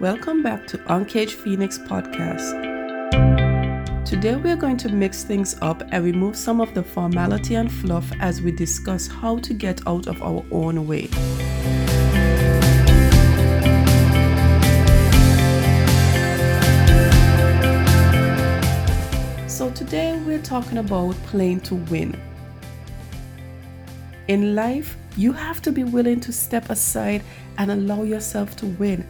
Welcome 0.00 0.44
back 0.44 0.64
to 0.68 0.94
Uncaged 0.94 1.32
Phoenix 1.32 1.76
podcast. 1.76 2.54
Today 4.04 4.36
we 4.36 4.48
are 4.52 4.56
going 4.56 4.76
to 4.76 4.88
mix 4.90 5.24
things 5.24 5.56
up 5.60 5.82
and 5.90 6.04
remove 6.04 6.36
some 6.36 6.60
of 6.60 6.72
the 6.72 6.84
formality 6.84 7.56
and 7.56 7.68
fluff 7.70 8.08
as 8.20 8.40
we 8.40 8.52
discuss 8.52 9.08
how 9.08 9.38
to 9.38 9.52
get 9.52 9.84
out 9.88 10.06
of 10.06 10.22
our 10.22 10.44
own 10.52 10.86
way. 10.86 11.08
So 19.48 19.72
today 19.72 20.16
we're 20.24 20.42
talking 20.42 20.78
about 20.78 21.16
playing 21.26 21.62
to 21.62 21.74
win. 21.74 22.16
In 24.28 24.54
life, 24.54 24.96
you 25.16 25.32
have 25.32 25.60
to 25.62 25.72
be 25.72 25.82
willing 25.82 26.20
to 26.20 26.32
step 26.32 26.70
aside 26.70 27.24
and 27.56 27.72
allow 27.72 28.04
yourself 28.04 28.54
to 28.58 28.66
win 28.66 29.04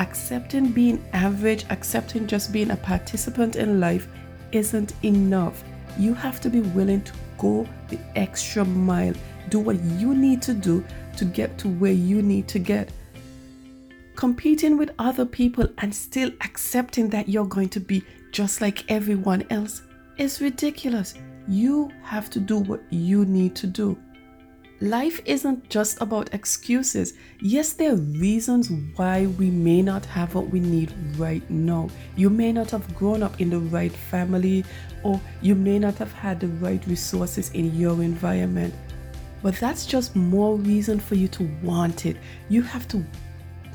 accepting 0.00 0.72
being 0.72 1.04
average, 1.12 1.66
accepting 1.70 2.26
just 2.26 2.52
being 2.52 2.70
a 2.70 2.76
participant 2.76 3.54
in 3.54 3.78
life 3.78 4.08
isn't 4.50 4.94
enough. 5.04 5.62
You 5.98 6.14
have 6.14 6.40
to 6.40 6.50
be 6.50 6.60
willing 6.60 7.02
to 7.02 7.12
go 7.38 7.68
the 7.88 7.98
extra 8.16 8.64
mile, 8.64 9.14
do 9.50 9.60
what 9.60 9.78
you 9.80 10.14
need 10.14 10.42
to 10.42 10.54
do 10.54 10.84
to 11.16 11.24
get 11.24 11.56
to 11.58 11.68
where 11.68 11.92
you 11.92 12.22
need 12.22 12.48
to 12.48 12.58
get. 12.58 12.90
Competing 14.16 14.76
with 14.76 14.90
other 14.98 15.24
people 15.24 15.68
and 15.78 15.94
still 15.94 16.30
accepting 16.40 17.08
that 17.10 17.28
you're 17.28 17.46
going 17.46 17.68
to 17.68 17.80
be 17.80 18.02
just 18.32 18.60
like 18.60 18.90
everyone 18.90 19.44
else 19.50 19.82
is 20.16 20.40
ridiculous. 20.40 21.14
You 21.46 21.90
have 22.02 22.30
to 22.30 22.40
do 22.40 22.58
what 22.58 22.82
you 22.90 23.24
need 23.26 23.54
to 23.56 23.66
do. 23.66 23.98
Life 24.82 25.20
isn't 25.26 25.68
just 25.68 26.00
about 26.00 26.32
excuses. 26.32 27.12
Yes, 27.38 27.74
there 27.74 27.92
are 27.92 27.96
reasons 27.96 28.70
why 28.96 29.26
we 29.26 29.50
may 29.50 29.82
not 29.82 30.06
have 30.06 30.34
what 30.34 30.48
we 30.48 30.58
need 30.58 30.90
right 31.18 31.48
now. 31.50 31.90
You 32.16 32.30
may 32.30 32.50
not 32.50 32.70
have 32.70 32.94
grown 32.94 33.22
up 33.22 33.42
in 33.42 33.50
the 33.50 33.58
right 33.58 33.92
family, 33.92 34.64
or 35.02 35.20
you 35.42 35.54
may 35.54 35.78
not 35.78 35.96
have 35.96 36.14
had 36.14 36.40
the 36.40 36.48
right 36.48 36.82
resources 36.86 37.50
in 37.50 37.74
your 37.78 38.02
environment. 38.02 38.72
But 39.42 39.56
that's 39.56 39.84
just 39.84 40.16
more 40.16 40.56
reason 40.56 40.98
for 40.98 41.14
you 41.14 41.28
to 41.28 41.50
want 41.62 42.06
it. 42.06 42.16
You 42.48 42.62
have 42.62 42.88
to 42.88 43.04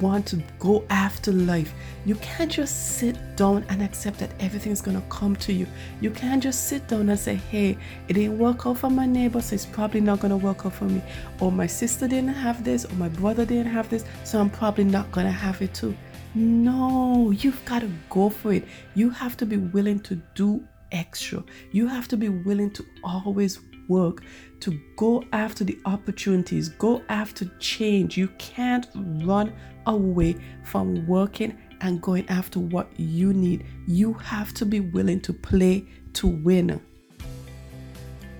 want 0.02 0.26
to 0.28 0.44
go 0.60 0.84
after 0.90 1.32
life. 1.32 1.74
You 2.06 2.16
can't 2.16 2.52
just 2.52 2.98
sit 2.98 3.18
down 3.36 3.66
and 3.70 3.82
accept 3.82 4.20
that 4.20 4.32
everything's 4.40 4.82
gonna 4.82 5.04
come 5.10 5.36
to 5.38 5.54
you. 5.54 5.68
You 6.02 6.12
can't 6.12 6.42
just 6.42 6.68
sit 6.68 6.88
down 6.88 7.10
and 7.10 7.20
say, 7.20 7.36
hey, 7.36 7.78
it 8.08 8.14
didn't 8.14 8.38
work 8.38 8.66
out 8.66 8.78
for 8.78 8.90
my 8.90 9.06
neighbor, 9.06 9.42
so 9.42 9.56
it's 9.56 9.66
probably 9.66 10.02
not 10.02 10.20
gonna 10.20 10.38
work 10.38 10.66
out 10.66 10.74
for 10.74 10.86
me. 10.86 11.02
Or 11.40 11.52
my 11.52 11.68
sister 11.68 12.08
didn't 12.08 12.34
have 12.34 12.64
this, 12.64 12.86
or 12.86 12.94
my 12.96 13.10
brother 13.10 13.46
didn't 13.46 13.72
have 13.72 13.90
this, 13.90 14.06
so 14.24 14.40
I'm 14.40 14.50
probably 14.50 14.84
not 14.84 15.12
gonna 15.12 15.32
have 15.32 15.62
it 15.62 15.74
too. 15.74 15.96
No, 16.36 17.32
you've 17.32 17.64
got 17.64 17.80
to 17.80 17.90
go 18.10 18.30
for 18.30 18.52
it. 18.52 18.66
You 18.94 19.10
have 19.10 19.38
to 19.38 19.46
be 19.46 19.56
willing 19.56 20.02
to 20.02 20.22
do 20.36 20.68
extra. 20.92 21.42
You 21.72 21.88
have 21.88 22.10
to 22.10 22.18
be 22.18 22.28
willing 22.28 22.72
to 22.72 22.86
always 23.06 23.60
work, 23.88 24.24
to 24.62 24.80
go 24.96 25.24
after 25.34 25.64
the 25.64 25.78
opportunities, 25.86 26.70
go 26.70 27.02
after 27.10 27.46
change. 27.60 28.18
You 28.18 28.28
can't 28.38 28.88
run 28.96 29.54
away 29.86 30.36
from 30.64 31.06
working 31.08 31.58
and 31.82 32.02
going 32.02 32.28
after 32.30 32.60
what 32.60 32.88
you 33.00 33.34
need. 33.34 33.66
You 33.88 34.14
have 34.14 34.54
to 34.56 34.66
be 34.66 34.80
willing 34.80 35.22
to 35.22 35.34
play 35.34 35.86
to 36.14 36.28
win. 36.28 36.82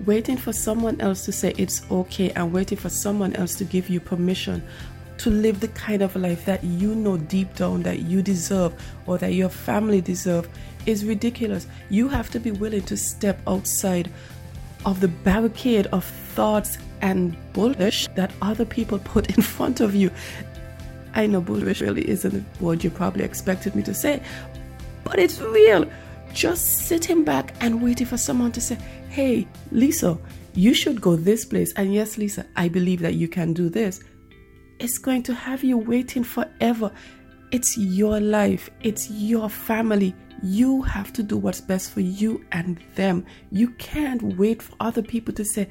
Waiting 0.06 0.38
for 0.38 0.52
someone 0.52 1.00
else 1.00 1.24
to 1.26 1.32
say 1.32 1.54
it's 1.58 1.90
okay 1.90 2.32
and 2.32 2.52
waiting 2.52 2.78
for 2.78 2.90
someone 2.90 3.34
else 3.36 3.56
to 3.56 3.64
give 3.64 3.90
you 3.90 4.00
permission 4.00 4.64
to 5.18 5.30
live 5.30 5.60
the 5.60 5.68
kind 5.70 6.02
of 6.02 6.16
life 6.16 6.46
that 6.46 6.64
you 6.64 6.94
know 6.94 7.18
deep 7.18 7.56
down 7.56 7.84
that 7.84 8.00
you 8.00 8.22
deserve 8.22 8.74
or 9.06 9.18
that 9.18 9.34
your 9.34 9.50
family 9.50 10.02
deserve 10.02 10.50
is 10.86 11.06
ridiculous. 11.06 11.68
You 11.90 12.08
have 12.10 12.30
to 12.32 12.40
be 12.40 12.52
willing 12.52 12.84
to 12.84 12.98
step 12.98 13.40
outside 13.48 14.12
of 14.86 15.00
the 15.00 15.08
barricade 15.08 15.88
of 15.88 16.06
thoughts 16.06 16.78
and 17.02 17.36
bullshit 17.54 18.16
that 18.16 18.32
other 18.42 18.66
people 18.66 19.00
put 19.04 19.36
in 19.36 19.42
front 19.42 19.82
of 19.82 19.96
you. 19.96 20.12
I 21.14 21.28
know 21.28 21.42
bullshit 21.42 21.82
really 21.82 22.08
isn't 22.08 22.46
what 22.60 22.84
you 22.84 22.90
probably 22.90 23.24
expected 23.24 23.76
me 23.76 23.84
to 23.84 23.94
say, 23.94 24.22
but 25.04 25.20
it's 25.20 25.42
real. 25.42 25.90
Just 26.34 26.80
sitting 26.88 27.24
back 27.24 27.56
and 27.62 27.82
waiting 27.82 28.06
for 28.06 28.18
someone 28.18 28.52
to 28.54 28.62
say, 28.62 28.78
Hey, 29.10 29.48
Lisa, 29.72 30.18
you 30.54 30.74
should 30.74 31.00
go 31.00 31.16
this 31.16 31.46
place. 31.46 31.72
And 31.74 31.94
yes, 31.94 32.18
Lisa, 32.18 32.46
I 32.58 32.68
believe 32.68 33.00
that 33.02 33.14
you 33.14 33.28
can 33.28 33.54
do 33.54 33.70
this. 33.70 34.02
It's 34.80 34.98
going 34.98 35.24
to 35.24 35.34
have 35.34 35.64
you 35.64 35.78
waiting 35.78 36.24
forever. 36.24 36.92
It's 37.52 37.78
your 37.78 38.20
life, 38.20 38.70
it's 38.82 39.10
your 39.10 39.50
family. 39.50 40.14
You 40.44 40.82
have 40.84 41.14
to 41.14 41.24
do 41.24 41.38
what's 41.38 41.62
best 41.62 41.92
for 41.92 42.02
you 42.02 42.44
and 42.52 42.80
them. 42.96 43.26
You 43.52 43.70
can't 43.72 44.38
wait 44.38 44.62
for 44.62 44.76
other 44.80 45.02
people 45.02 45.34
to 45.36 45.46
say, 45.46 45.70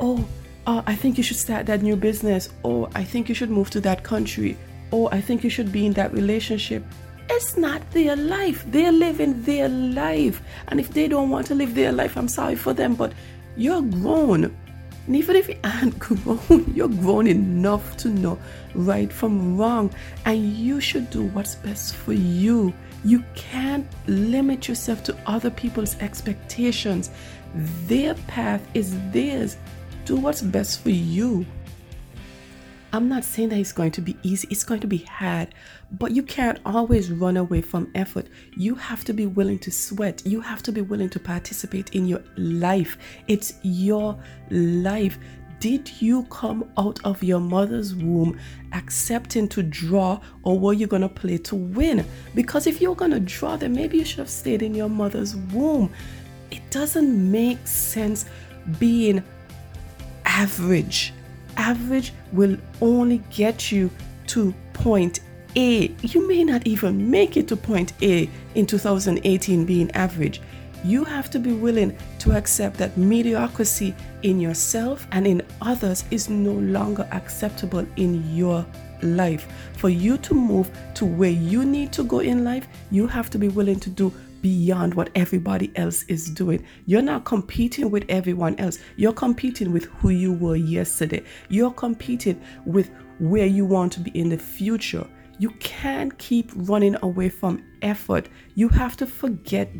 Oh, 0.00 0.26
oh, 0.66 0.82
I 0.86 0.94
think 0.94 1.16
you 1.16 1.24
should 1.24 1.36
start 1.36 1.66
that 1.66 1.82
new 1.82 1.96
business, 1.96 2.48
or 2.62 2.88
I 2.94 3.04
think 3.04 3.28
you 3.28 3.34
should 3.34 3.50
move 3.50 3.70
to 3.70 3.80
that 3.82 4.02
country, 4.02 4.56
or 4.90 5.12
I 5.12 5.20
think 5.20 5.44
you 5.44 5.50
should 5.50 5.72
be 5.72 5.86
in 5.86 5.92
that 5.94 6.12
relationship. 6.12 6.84
It's 7.30 7.56
not 7.56 7.88
their 7.92 8.16
life. 8.16 8.64
They're 8.68 8.92
living 8.92 9.42
their 9.42 9.68
life. 9.68 10.42
And 10.68 10.78
if 10.78 10.90
they 10.90 11.08
don't 11.08 11.30
want 11.30 11.46
to 11.48 11.54
live 11.54 11.74
their 11.74 11.92
life, 11.92 12.16
I'm 12.16 12.28
sorry 12.28 12.56
for 12.56 12.72
them, 12.72 12.94
but 12.94 13.12
you're 13.56 13.82
grown. 13.82 14.44
And 15.06 15.16
even 15.16 15.36
if 15.36 15.48
you 15.48 15.58
aren't 15.64 15.98
grown, 16.00 16.72
you're 16.74 16.88
grown 16.88 17.26
enough 17.26 17.96
to 17.98 18.08
know 18.08 18.38
right 18.74 19.12
from 19.12 19.56
wrong. 19.56 19.92
And 20.24 20.52
you 20.52 20.80
should 20.80 21.10
do 21.10 21.24
what's 21.28 21.54
best 21.54 21.94
for 21.94 22.12
you. 22.12 22.72
You 23.04 23.24
can't 23.34 23.86
limit 24.06 24.68
yourself 24.68 25.02
to 25.04 25.16
other 25.26 25.50
people's 25.50 25.96
expectations. 25.98 27.10
Their 27.86 28.14
path 28.14 28.66
is 28.74 28.96
theirs 29.10 29.56
do 30.04 30.16
what's 30.16 30.42
best 30.42 30.82
for 30.82 30.90
you. 30.90 31.46
I'm 32.94 33.08
not 33.08 33.24
saying 33.24 33.48
that 33.48 33.58
it's 33.58 33.72
going 33.72 33.92
to 33.92 34.02
be 34.02 34.18
easy, 34.22 34.46
it's 34.50 34.64
going 34.64 34.80
to 34.80 34.86
be 34.86 34.98
hard, 34.98 35.54
but 35.92 36.12
you 36.12 36.22
can't 36.22 36.58
always 36.66 37.10
run 37.10 37.38
away 37.38 37.62
from 37.62 37.90
effort. 37.94 38.26
You 38.54 38.74
have 38.74 39.02
to 39.06 39.14
be 39.14 39.24
willing 39.24 39.58
to 39.60 39.70
sweat, 39.70 40.22
you 40.26 40.42
have 40.42 40.62
to 40.64 40.72
be 40.72 40.82
willing 40.82 41.08
to 41.10 41.18
participate 41.18 41.94
in 41.94 42.06
your 42.06 42.22
life. 42.36 42.98
It's 43.28 43.54
your 43.62 44.18
life. 44.50 45.18
Did 45.62 46.02
you 46.02 46.24
come 46.24 46.68
out 46.76 46.98
of 47.04 47.22
your 47.22 47.38
mother's 47.38 47.94
womb 47.94 48.36
accepting 48.72 49.46
to 49.50 49.62
draw, 49.62 50.18
or 50.42 50.58
were 50.58 50.72
you 50.72 50.88
going 50.88 51.02
to 51.02 51.08
play 51.08 51.38
to 51.38 51.54
win? 51.54 52.04
Because 52.34 52.66
if 52.66 52.80
you're 52.80 52.96
going 52.96 53.12
to 53.12 53.20
draw, 53.20 53.56
then 53.56 53.72
maybe 53.72 53.98
you 53.98 54.04
should 54.04 54.18
have 54.18 54.28
stayed 54.28 54.62
in 54.62 54.74
your 54.74 54.88
mother's 54.88 55.36
womb. 55.36 55.88
It 56.50 56.68
doesn't 56.70 57.30
make 57.30 57.64
sense 57.64 58.24
being 58.80 59.22
average. 60.24 61.14
Average 61.56 62.12
will 62.32 62.56
only 62.80 63.18
get 63.30 63.70
you 63.70 63.88
to 64.26 64.52
point 64.72 65.20
A. 65.54 65.94
You 66.02 66.26
may 66.26 66.42
not 66.42 66.66
even 66.66 67.08
make 67.08 67.36
it 67.36 67.46
to 67.46 67.56
point 67.56 67.92
A 68.02 68.28
in 68.56 68.66
2018 68.66 69.64
being 69.64 69.92
average. 69.92 70.40
You 70.84 71.04
have 71.04 71.30
to 71.30 71.38
be 71.38 71.52
willing 71.52 71.96
to 72.20 72.32
accept 72.32 72.76
that 72.78 72.96
mediocrity 72.96 73.94
in 74.22 74.40
yourself 74.40 75.06
and 75.12 75.26
in 75.26 75.42
others 75.60 76.04
is 76.10 76.28
no 76.28 76.52
longer 76.52 77.08
acceptable 77.12 77.86
in 77.96 78.34
your 78.34 78.66
life. 79.02 79.46
For 79.76 79.88
you 79.88 80.18
to 80.18 80.34
move 80.34 80.70
to 80.94 81.04
where 81.04 81.30
you 81.30 81.64
need 81.64 81.92
to 81.92 82.04
go 82.04 82.18
in 82.18 82.44
life, 82.44 82.66
you 82.90 83.06
have 83.06 83.30
to 83.30 83.38
be 83.38 83.48
willing 83.48 83.80
to 83.80 83.90
do 83.90 84.12
beyond 84.42 84.94
what 84.94 85.10
everybody 85.14 85.72
else 85.76 86.02
is 86.08 86.28
doing. 86.28 86.66
You're 86.86 87.00
not 87.00 87.24
competing 87.24 87.90
with 87.90 88.04
everyone 88.08 88.58
else. 88.58 88.78
You're 88.96 89.12
competing 89.12 89.72
with 89.72 89.84
who 89.84 90.10
you 90.10 90.32
were 90.32 90.56
yesterday. 90.56 91.22
You're 91.48 91.70
competing 91.70 92.42
with 92.66 92.90
where 93.20 93.46
you 93.46 93.64
want 93.64 93.92
to 93.92 94.00
be 94.00 94.10
in 94.18 94.28
the 94.28 94.38
future. 94.38 95.06
You 95.38 95.50
can't 95.60 96.16
keep 96.18 96.50
running 96.54 96.96
away 97.02 97.28
from 97.28 97.64
effort. 97.82 98.28
You 98.54 98.68
have 98.70 98.96
to 98.98 99.06
forget 99.06 99.72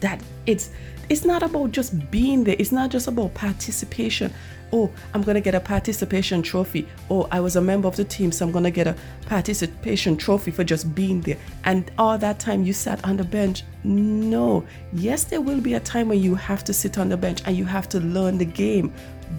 that 0.00 0.22
it's 0.46 0.70
it's 1.08 1.24
not 1.24 1.42
about 1.42 1.72
just 1.72 2.10
being 2.10 2.44
there. 2.44 2.56
It's 2.58 2.72
not 2.72 2.90
just 2.90 3.08
about 3.08 3.34
participation 3.34 4.32
oh, 4.72 4.90
I'm 5.14 5.22
to 5.24 5.40
get 5.40 5.54
a 5.54 5.60
participation 5.60 6.42
trophy. 6.42 6.86
Oh, 7.10 7.26
I 7.30 7.40
was 7.40 7.56
a 7.56 7.60
member 7.60 7.88
of 7.88 7.96
the 7.96 8.04
team, 8.04 8.32
so 8.32 8.46
I'm 8.46 8.52
to 8.64 8.70
get 8.70 8.86
a 8.86 8.96
participation 9.26 10.16
trophy 10.16 10.50
for 10.50 10.64
just 10.64 10.94
being 10.94 11.20
there. 11.22 11.36
And 11.64 11.90
all 11.98 12.18
that 12.18 12.38
time 12.38 12.64
you 12.64 12.72
sat 12.72 13.04
on 13.04 13.16
the 13.16 13.24
bench. 13.24 13.64
No. 13.84 14.64
Yes, 14.92 15.24
there 15.24 15.40
will 15.40 15.60
be 15.60 15.74
a 15.74 15.80
time 15.80 16.08
when 16.08 16.20
you 16.20 16.34
have 16.34 16.64
to 16.64 16.72
sit 16.72 16.98
on 16.98 17.08
the 17.08 17.16
bench 17.16 17.42
and 17.46 17.56
you 17.56 17.64
have 17.64 17.88
to 17.90 18.00
learn 18.00 18.38
the 18.38 18.44
game. 18.44 18.92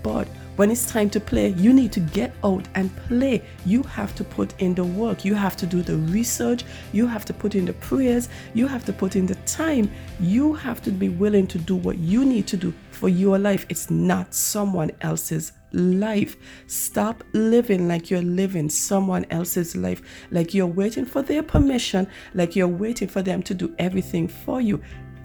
But 0.04 0.28
when 0.62 0.70
it's 0.70 0.86
time 0.86 1.10
to 1.10 1.20
play, 1.20 1.48
you 1.58 1.74
need 1.74 1.92
to 1.92 2.00
get 2.00 2.32
out 2.44 2.68
and 2.76 2.96
play. 3.08 3.42
You 3.66 3.82
have 3.82 4.14
to 4.14 4.24
put 4.24 4.54
in 4.62 4.76
the 4.76 4.84
work. 4.84 5.26
You 5.26 5.34
have 5.34 5.58
to 5.58 5.66
do 5.66 5.82
the 5.82 5.98
research. 6.14 6.66
You 6.92 7.08
have 7.08 7.26
to 7.26 7.34
put 7.34 7.56
in 7.56 7.66
the 7.66 7.74
prayers. 7.74 8.30
You 8.54 8.68
have 8.68 8.86
to 8.86 8.94
put 8.94 9.16
in 9.16 9.26
the 9.26 9.34
time. 9.48 9.90
You 10.20 10.54
have 10.54 10.80
to 10.84 10.92
be 10.92 11.10
willing 11.10 11.48
to 11.48 11.58
do 11.58 11.76
what 11.76 11.98
you 11.98 12.26
need 12.26 12.46
to 12.46 12.58
do 12.58 12.76
for 12.92 13.10
your 13.10 13.40
life. 13.40 13.66
It's 13.70 13.90
not 13.90 14.36
someone 14.36 14.92
else's 15.02 15.54
life. 15.72 16.38
Stop 16.68 17.24
living 17.34 17.88
like 17.88 18.12
you're 18.12 18.22
living 18.22 18.70
someone 18.70 19.26
else's 19.32 19.76
life, 19.76 20.04
like 20.30 20.54
you're 20.54 20.68
waiting 20.68 21.08
for 21.08 21.24
their 21.24 21.42
permission, 21.42 22.06
like 22.36 22.56
you're 22.56 22.68
waiting 22.68 23.08
for 23.08 23.24
them 23.24 23.42
to 23.42 23.56
do 23.56 23.74
everything 23.80 24.28
for 24.28 24.62
you. 24.62 24.80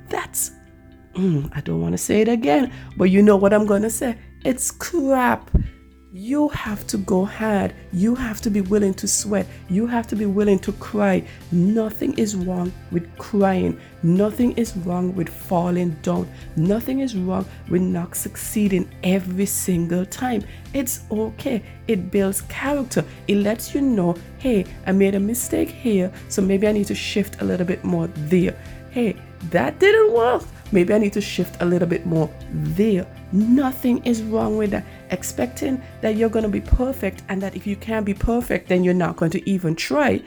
That's, 0.09 0.53
mm, 1.13 1.53
I 1.55 1.61
don't 1.61 1.83
want 1.83 1.93
to 1.93 1.99
say 1.99 2.23
it 2.23 2.29
again, 2.29 2.73
but 2.97 3.11
you 3.11 3.21
know 3.21 3.37
what 3.37 3.53
I'm 3.53 3.67
going 3.67 3.83
to 3.83 3.91
say. 3.91 4.17
It's 4.45 4.71
crap. 4.71 5.51
You 6.13 6.49
have 6.49 6.87
to 6.87 6.99
go 6.99 7.27
hard. 7.27 7.75
You 7.93 8.15
have 8.15 8.41
to 8.43 8.49
be 8.49 8.63
willing 8.63 8.95
to 8.95 9.07
sweat. 9.07 9.47
You 9.69 9.87
have 9.87 10.07
to 10.07 10.17
be 10.17 10.25
willing 10.25 10.59
to 10.61 10.73
cry. 10.73 11.27
Nothing 11.53 12.15
is 12.15 12.35
wrong 12.35 12.73
with 12.91 13.07
crying. 13.19 13.79
Nothing 14.03 14.53
is 14.53 14.75
wrong 14.79 15.15
with 15.15 15.29
falling 15.29 15.91
down. 16.03 16.27
Nothing 16.57 17.01
is 17.01 17.15
wrong 17.15 17.45
with 17.69 17.83
not 17.83 18.15
succeeding 18.15 18.89
every 19.03 19.45
single 19.45 20.07
time. 20.07 20.43
It's 20.73 21.01
okay. 21.11 21.63
It 21.87 22.11
builds 22.11 22.41
character. 22.43 23.05
It 23.29 23.37
lets 23.37 23.75
you 23.75 23.83
know, 23.83 24.15
hey, 24.39 24.65
I 24.87 24.93
made 24.93 25.17
a 25.17 25.21
mistake 25.21 25.69
here, 25.69 26.11
so 26.29 26.41
maybe 26.41 26.67
I 26.67 26.73
need 26.73 26.87
to 26.87 26.95
shift 26.95 27.43
a 27.43 27.45
little 27.45 27.67
bit 27.67 27.85
more 27.85 28.07
there. 28.07 28.57
Hey, 28.91 29.17
that 29.51 29.79
didn't 29.81 30.15
work. 30.15 30.45
Maybe 30.73 30.95
I 30.95 30.99
need 30.99 31.13
to 31.13 31.21
shift 31.21 31.61
a 31.61 31.67
little 31.67 31.89
bit 31.89 32.07
more 32.07 32.31
there. 32.51 33.07
Nothing 33.33 34.05
is 34.05 34.23
wrong 34.23 34.57
with 34.57 34.71
that. 34.71 34.85
Expecting 35.11 35.83
that 36.01 36.17
you're 36.17 36.29
going 36.29 36.45
to 36.45 36.49
be 36.49 36.61
perfect 36.61 37.23
and 37.29 37.43
that 37.43 37.57
if 37.57 37.67
you 37.67 37.77
can't 37.77 38.07
be 38.07 38.15
perfect, 38.15 38.69
then 38.69 38.85
you're 38.85 38.95
not 38.95 39.17
going 39.17 39.31
to 39.33 39.51
even 39.51 39.75
try 39.75 40.23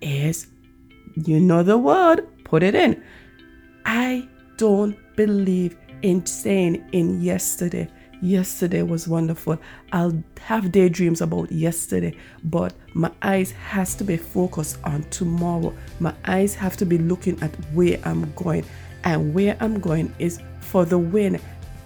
is, 0.00 0.46
you 1.14 1.40
know 1.40 1.62
the 1.62 1.78
word, 1.78 2.26
put 2.44 2.62
it 2.62 2.74
in. 2.74 3.02
I 3.84 4.28
don't 4.56 4.96
believe 5.16 5.76
in 6.02 6.24
saying 6.26 6.88
in 6.92 7.20
yesterday. 7.20 7.88
Yesterday 8.20 8.82
was 8.82 9.06
wonderful. 9.06 9.58
I'll 9.92 10.22
have 10.40 10.72
daydreams 10.72 11.20
about 11.20 11.52
yesterday, 11.52 12.16
but 12.44 12.74
my 12.94 13.12
eyes 13.22 13.52
has 13.52 13.94
to 13.94 14.04
be 14.04 14.16
focused 14.16 14.78
on 14.82 15.04
tomorrow. 15.04 15.72
My 16.00 16.12
eyes 16.24 16.54
have 16.56 16.76
to 16.78 16.84
be 16.84 16.98
looking 16.98 17.40
at 17.42 17.54
where 17.72 18.00
I'm 18.04 18.32
going, 18.32 18.64
and 19.04 19.32
where 19.34 19.56
I'm 19.60 19.78
going 19.78 20.12
is 20.18 20.40
for 20.60 20.84
the 20.84 20.98
win 20.98 21.40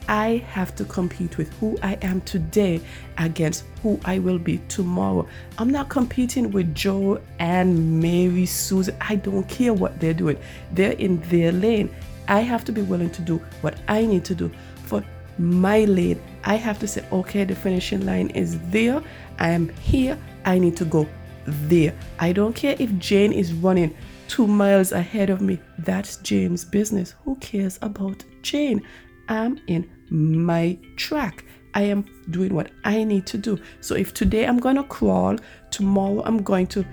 I 0.09 0.45
have 0.49 0.75
to 0.77 0.85
compete 0.85 1.39
with 1.39 1.53
who 1.55 1.79
I 1.83 1.95
am 2.03 2.21
today 2.23 2.81
against 3.19 3.65
who 3.83 3.99
I 4.05 4.19
will 4.19 4.39
be 4.39 4.59
tomorrow. 4.69 5.27
I'm 5.59 5.71
not 5.71 5.89
competing 5.89 6.51
with 6.51 6.75
Joe 6.75 7.21
and 7.39 8.01
Mary, 8.01 8.47
Susan. 8.47 8.97
I 9.01 9.17
don't 9.17 9.49
care 9.49 9.73
what 9.73 9.99
they're 10.01 10.15
doing, 10.15 10.39
they're 10.73 10.93
in 10.93 11.21
their 11.29 11.53
lane. 11.53 11.95
I 12.29 12.41
have 12.41 12.65
to 12.67 12.73
be 12.73 12.83
willing 12.83 13.11
to 13.11 13.23
do 13.23 13.39
what 13.63 13.79
I 13.89 14.07
need 14.07 14.25
to 14.27 14.35
do 14.35 14.51
for 14.85 15.05
my 15.39 15.85
lane. 15.85 16.21
I 16.45 16.57
have 16.57 16.79
to 16.81 16.89
say, 16.89 17.05
okay, 17.13 17.45
the 17.45 17.55
finishing 17.55 18.07
line 18.07 18.31
is 18.31 18.59
there. 18.71 19.03
I 19.39 19.51
am 19.51 19.69
here. 19.81 20.19
I 20.45 20.59
need 20.59 20.77
to 20.77 20.85
go 20.85 21.09
there. 21.45 21.95
I 22.19 22.33
don't 22.33 22.55
care 22.55 22.77
if 22.79 22.97
Jane 22.99 23.33
is 23.33 23.53
running 23.53 23.95
two 24.29 24.47
miles 24.47 24.93
ahead 24.93 25.31
of 25.31 25.41
me. 25.41 25.59
That's 25.79 26.17
Jane's 26.19 26.65
business. 26.65 27.15
Who 27.25 27.37
cares 27.37 27.79
about 27.83 28.25
Jane? 28.43 28.83
Am 29.29 29.61
in 29.67 29.91
my 30.11 30.79
track. 30.97 31.45
I 31.75 31.83
am 31.83 32.05
doing 32.31 32.55
what 32.55 32.71
I 32.85 33.05
need 33.05 33.27
to 33.29 33.39
do. 33.39 33.59
So 33.81 33.95
if 33.95 34.13
today 34.13 34.47
I'm 34.47 34.59
going 34.59 34.77
to 34.77 34.85
crawl, 34.85 35.39
tomorrow 35.71 36.23
I'm 36.25 36.43
going 36.43 36.67
to 36.69 36.85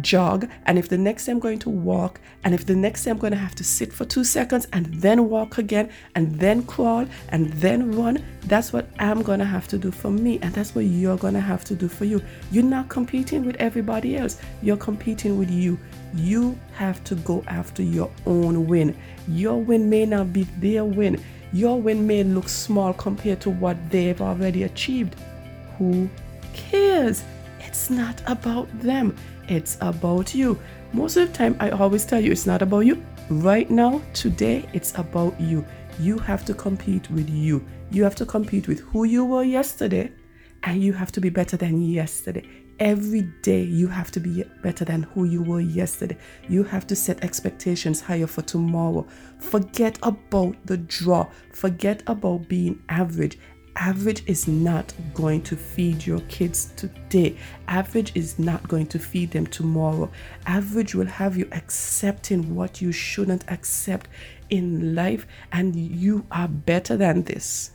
jog, 0.00 0.48
and 0.66 0.76
if 0.76 0.88
the 0.88 0.98
next 0.98 1.26
day 1.26 1.30
I'm 1.32 1.38
going 1.38 1.60
to 1.60 1.70
walk, 1.70 2.20
and 2.42 2.52
if 2.52 2.66
the 2.66 2.74
next 2.74 3.04
day 3.04 3.12
I'm 3.12 3.18
going 3.18 3.32
to 3.32 3.38
have 3.38 3.54
to 3.54 3.62
sit 3.64 3.92
for 3.92 4.04
two 4.04 4.24
seconds 4.24 4.66
and 4.72 4.86
then 4.86 5.28
walk 5.28 5.58
again, 5.58 5.88
and 6.16 6.34
then 6.38 6.64
crawl, 6.64 7.06
and 7.28 7.52
then 7.52 7.92
run, 7.92 8.24
that's 8.46 8.72
what 8.72 8.88
I'm 8.98 9.22
going 9.22 9.38
to 9.38 9.44
have 9.44 9.68
to 9.68 9.78
do 9.78 9.92
for 9.92 10.10
me, 10.10 10.40
and 10.42 10.52
that's 10.52 10.74
what 10.74 10.86
you're 10.86 11.16
going 11.16 11.34
to 11.34 11.40
have 11.40 11.64
to 11.66 11.76
do 11.76 11.88
for 11.88 12.06
you. 12.06 12.20
You're 12.50 12.64
not 12.64 12.88
competing 12.88 13.44
with 13.44 13.54
everybody 13.60 14.16
else, 14.16 14.38
you're 14.62 14.76
competing 14.76 15.38
with 15.38 15.50
you. 15.50 15.78
You 16.16 16.58
have 16.74 17.02
to 17.04 17.16
go 17.16 17.42
after 17.48 17.82
your 17.82 18.10
own 18.26 18.66
win. 18.68 18.96
Your 19.28 19.60
win 19.60 19.90
may 19.90 20.06
not 20.06 20.32
be 20.32 20.44
their 20.58 20.84
win. 20.84 21.20
Your 21.54 21.80
win 21.80 22.04
may 22.04 22.24
look 22.24 22.48
small 22.48 22.92
compared 22.92 23.40
to 23.42 23.50
what 23.50 23.76
they've 23.88 24.20
already 24.20 24.64
achieved. 24.64 25.14
Who 25.78 26.10
cares? 26.52 27.22
It's 27.60 27.90
not 27.90 28.20
about 28.26 28.66
them, 28.80 29.14
it's 29.48 29.78
about 29.80 30.34
you. 30.34 30.58
Most 30.92 31.16
of 31.16 31.28
the 31.28 31.32
time, 31.32 31.56
I 31.60 31.70
always 31.70 32.04
tell 32.04 32.18
you 32.18 32.32
it's 32.32 32.44
not 32.44 32.60
about 32.60 32.80
you. 32.80 33.00
Right 33.30 33.70
now, 33.70 34.02
today, 34.14 34.68
it's 34.72 34.98
about 34.98 35.40
you. 35.40 35.64
You 36.00 36.18
have 36.18 36.44
to 36.46 36.54
compete 36.54 37.08
with 37.12 37.30
you. 37.30 37.64
You 37.92 38.02
have 38.02 38.16
to 38.16 38.26
compete 38.26 38.66
with 38.66 38.80
who 38.80 39.04
you 39.04 39.24
were 39.24 39.44
yesterday, 39.44 40.10
and 40.64 40.82
you 40.82 40.92
have 40.92 41.12
to 41.12 41.20
be 41.20 41.28
better 41.28 41.56
than 41.56 41.80
yesterday. 41.80 42.48
Every 42.80 43.22
day, 43.42 43.62
you 43.62 43.86
have 43.86 44.10
to 44.10 44.20
be 44.20 44.42
better 44.62 44.84
than 44.84 45.04
who 45.04 45.24
you 45.24 45.42
were 45.42 45.60
yesterday. 45.60 46.18
You 46.48 46.64
have 46.64 46.86
to 46.88 46.96
set 46.96 47.22
expectations 47.22 48.00
higher 48.00 48.26
for 48.26 48.42
tomorrow. 48.42 49.06
Forget 49.38 49.96
about 50.02 50.56
the 50.66 50.78
draw, 50.78 51.28
forget 51.52 52.02
about 52.08 52.48
being 52.48 52.82
average. 52.88 53.38
Average 53.76 54.24
is 54.26 54.48
not 54.48 54.92
going 55.14 55.42
to 55.42 55.56
feed 55.56 56.04
your 56.04 56.20
kids 56.22 56.72
today. 56.76 57.36
Average 57.68 58.12
is 58.16 58.38
not 58.38 58.66
going 58.68 58.86
to 58.86 58.98
feed 58.98 59.30
them 59.30 59.46
tomorrow. 59.46 60.10
Average 60.46 60.94
will 60.94 61.06
have 61.06 61.36
you 61.36 61.48
accepting 61.52 62.54
what 62.54 62.80
you 62.80 62.92
shouldn't 62.92 63.44
accept 63.50 64.08
in 64.50 64.94
life, 64.94 65.26
and 65.52 65.74
you 65.76 66.26
are 66.30 66.48
better 66.48 66.96
than 66.96 67.22
this. 67.22 67.70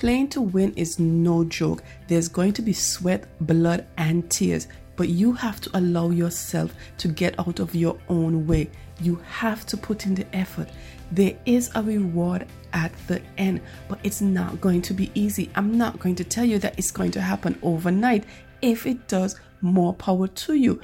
Playing 0.00 0.28
to 0.28 0.40
win 0.40 0.72
is 0.76 0.98
no 0.98 1.44
joke. 1.44 1.82
There's 2.08 2.26
going 2.26 2.54
to 2.54 2.62
be 2.62 2.72
sweat, 2.72 3.26
blood, 3.46 3.86
and 3.98 4.30
tears, 4.30 4.66
but 4.96 5.10
you 5.10 5.34
have 5.34 5.60
to 5.60 5.70
allow 5.76 6.08
yourself 6.08 6.74
to 6.96 7.08
get 7.08 7.38
out 7.38 7.60
of 7.60 7.74
your 7.74 7.98
own 8.08 8.46
way. 8.46 8.70
You 9.02 9.16
have 9.28 9.66
to 9.66 9.76
put 9.76 10.06
in 10.06 10.14
the 10.14 10.24
effort. 10.34 10.70
There 11.12 11.36
is 11.44 11.70
a 11.74 11.82
reward 11.82 12.46
at 12.72 12.92
the 13.08 13.20
end, 13.36 13.60
but 13.90 13.98
it's 14.02 14.22
not 14.22 14.58
going 14.58 14.80
to 14.82 14.94
be 14.94 15.12
easy. 15.14 15.50
I'm 15.54 15.76
not 15.76 16.00
going 16.00 16.14
to 16.14 16.24
tell 16.24 16.46
you 16.46 16.58
that 16.60 16.78
it's 16.78 16.90
going 16.90 17.10
to 17.10 17.20
happen 17.20 17.58
overnight. 17.62 18.24
If 18.62 18.86
it 18.86 19.06
does, 19.06 19.38
more 19.60 19.92
power 19.92 20.28
to 20.28 20.54
you. 20.54 20.80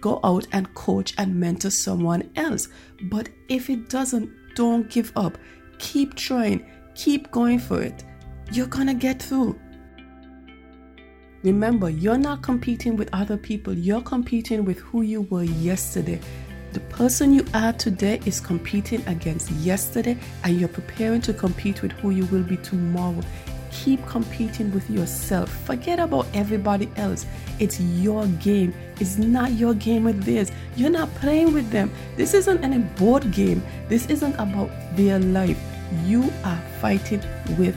Go 0.00 0.18
out 0.24 0.48
and 0.50 0.74
coach 0.74 1.14
and 1.18 1.38
mentor 1.38 1.70
someone 1.70 2.28
else. 2.34 2.66
But 3.02 3.28
if 3.48 3.70
it 3.70 3.88
doesn't, 3.88 4.28
don't 4.56 4.90
give 4.90 5.12
up. 5.14 5.38
Keep 5.78 6.16
trying, 6.16 6.68
keep 6.96 7.30
going 7.30 7.60
for 7.60 7.80
it 7.80 8.02
you're 8.52 8.66
gonna 8.66 8.94
get 8.94 9.22
through. 9.22 9.58
Remember, 11.42 11.90
you're 11.90 12.18
not 12.18 12.42
competing 12.42 12.96
with 12.96 13.08
other 13.12 13.36
people, 13.36 13.72
you're 13.72 14.00
competing 14.02 14.64
with 14.64 14.78
who 14.78 15.02
you 15.02 15.22
were 15.22 15.44
yesterday. 15.44 16.20
The 16.72 16.80
person 16.80 17.32
you 17.32 17.44
are 17.54 17.72
today 17.72 18.20
is 18.26 18.40
competing 18.40 19.06
against 19.06 19.50
yesterday, 19.52 20.18
and 20.44 20.58
you're 20.58 20.68
preparing 20.68 21.20
to 21.22 21.32
compete 21.32 21.82
with 21.82 21.92
who 21.92 22.10
you 22.10 22.26
will 22.26 22.42
be 22.42 22.56
tomorrow. 22.58 23.20
Keep 23.70 24.06
competing 24.06 24.72
with 24.72 24.88
yourself. 24.90 25.50
Forget 25.64 25.98
about 25.98 26.26
everybody 26.34 26.90
else. 26.96 27.26
It's 27.58 27.80
your 27.80 28.26
game. 28.42 28.74
It's 29.00 29.18
not 29.18 29.52
your 29.52 29.74
game 29.74 30.04
with 30.04 30.24
theirs. 30.24 30.50
You're 30.76 30.90
not 30.90 31.14
playing 31.16 31.52
with 31.52 31.70
them. 31.70 31.90
This 32.16 32.34
isn't 32.34 32.64
any 32.64 32.78
board 32.78 33.32
game. 33.32 33.62
This 33.88 34.06
isn't 34.06 34.34
about 34.34 34.70
their 34.96 35.18
life. 35.18 35.58
You 36.04 36.32
are 36.44 36.60
fighting 36.80 37.22
with 37.56 37.76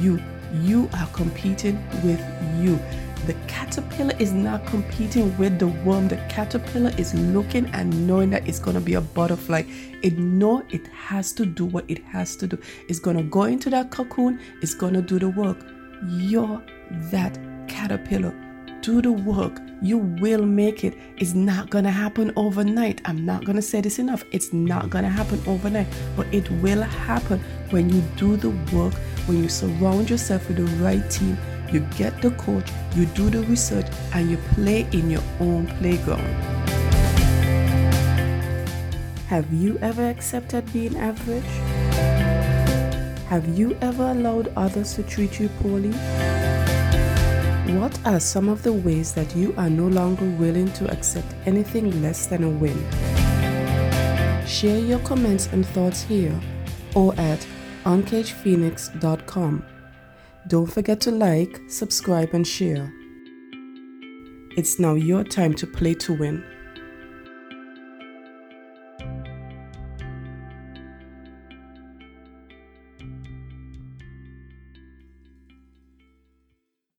you. 0.00 0.22
You 0.62 0.88
are 0.94 1.06
competing 1.08 1.76
with 2.02 2.20
you. 2.60 2.78
The 3.26 3.34
caterpillar 3.48 4.14
is 4.18 4.32
not 4.32 4.64
competing 4.66 5.36
with 5.36 5.58
the 5.58 5.66
worm. 5.66 6.06
The 6.06 6.16
caterpillar 6.28 6.92
is 6.96 7.12
looking 7.14 7.66
and 7.70 8.06
knowing 8.06 8.30
that 8.30 8.46
it's 8.46 8.60
going 8.60 8.76
to 8.76 8.80
be 8.80 8.94
a 8.94 9.00
butterfly. 9.00 9.64
It 10.02 10.16
know 10.18 10.62
it 10.70 10.86
has 10.88 11.32
to 11.32 11.44
do 11.44 11.64
what 11.64 11.84
it 11.88 12.04
has 12.04 12.36
to 12.36 12.46
do. 12.46 12.58
It's 12.88 13.00
going 13.00 13.16
to 13.16 13.24
go 13.24 13.42
into 13.42 13.68
that 13.70 13.90
cocoon. 13.90 14.38
It's 14.62 14.74
going 14.74 14.94
to 14.94 15.02
do 15.02 15.18
the 15.18 15.28
work. 15.30 15.58
You're 16.08 16.62
that 17.10 17.36
caterpillar. 17.68 18.45
Do 18.86 19.02
the 19.02 19.10
work. 19.10 19.60
You 19.82 19.98
will 19.98 20.46
make 20.46 20.84
it. 20.84 20.96
It's 21.16 21.34
not 21.34 21.70
going 21.70 21.82
to 21.82 21.90
happen 21.90 22.32
overnight. 22.36 23.00
I'm 23.04 23.26
not 23.26 23.44
going 23.44 23.56
to 23.56 23.62
say 23.62 23.80
this 23.80 23.98
enough. 23.98 24.22
It's 24.30 24.52
not 24.52 24.90
going 24.90 25.02
to 25.02 25.10
happen 25.10 25.42
overnight, 25.44 25.88
but 26.16 26.32
it 26.32 26.48
will 26.62 26.82
happen 26.82 27.40
when 27.70 27.90
you 27.90 28.00
do 28.16 28.36
the 28.36 28.50
work 28.72 28.94
when 29.26 29.42
you 29.42 29.48
surround 29.48 30.08
yourself 30.08 30.46
with 30.46 30.58
the 30.58 30.84
right 30.84 31.10
team, 31.10 31.36
you 31.72 31.80
get 31.98 32.22
the 32.22 32.30
coach, 32.30 32.70
you 32.94 33.06
do 33.06 33.28
the 33.28 33.42
research, 33.42 33.86
and 34.12 34.30
you 34.30 34.36
play 34.54 34.86
in 34.92 35.10
your 35.10 35.22
own 35.40 35.66
playground. 35.78 36.22
Have 39.26 39.52
you 39.52 39.78
ever 39.82 40.08
accepted 40.08 40.72
being 40.72 40.96
average? 40.96 41.42
Have 43.26 43.48
you 43.58 43.76
ever 43.80 44.04
allowed 44.04 44.52
others 44.54 44.94
to 44.94 45.02
treat 45.02 45.40
you 45.40 45.48
poorly? 45.60 45.92
What 47.74 47.98
are 48.06 48.20
some 48.20 48.48
of 48.48 48.62
the 48.62 48.72
ways 48.72 49.12
that 49.14 49.34
you 49.34 49.52
are 49.56 49.68
no 49.68 49.88
longer 49.88 50.24
willing 50.24 50.72
to 50.74 50.88
accept 50.88 51.34
anything 51.46 52.00
less 52.00 52.26
than 52.26 52.44
a 52.44 52.48
win? 52.48 52.78
Share 54.46 54.78
your 54.78 55.00
comments 55.00 55.48
and 55.48 55.66
thoughts 55.66 56.02
here 56.02 56.40
or 56.94 57.12
at 57.18 57.44
uncagephoenix.com. 57.84 59.64
Don't 60.46 60.66
forget 60.72 61.00
to 61.00 61.10
like, 61.10 61.60
subscribe, 61.68 62.34
and 62.34 62.46
share. 62.46 62.92
It's 64.56 64.78
now 64.78 64.94
your 64.94 65.24
time 65.24 65.52
to 65.54 65.66
play 65.66 65.94
to 65.94 66.14
win. 66.14 66.44